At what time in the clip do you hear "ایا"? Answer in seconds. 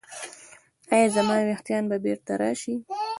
0.93-1.07